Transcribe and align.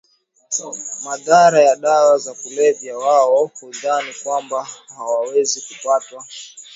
madhara 1.03 1.61
ya 1.61 1.75
dawa 1.75 2.17
za 2.17 2.33
kulevya 2.33 2.97
Wao 2.97 3.51
hudhani 3.61 4.13
kwamba 4.23 4.67
hawawezi 4.87 5.61
kupatwa 5.61 6.25